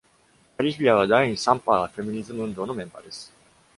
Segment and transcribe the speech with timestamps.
[0.57, 3.31] カリフィアは、第三波フェミニズム運動のメンバーです。